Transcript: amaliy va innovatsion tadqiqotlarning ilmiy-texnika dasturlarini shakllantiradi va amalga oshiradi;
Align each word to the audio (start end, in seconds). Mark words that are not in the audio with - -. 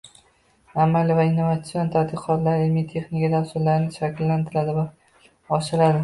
amaliy 0.83 1.17
va 1.17 1.25
innovatsion 1.25 1.91
tadqiqotlarning 1.95 2.63
ilmiy-texnika 2.67 3.29
dasturlarini 3.33 3.93
shakllantiradi 3.97 4.75
va 4.79 4.87
amalga 4.87 5.55
oshiradi; 5.59 5.99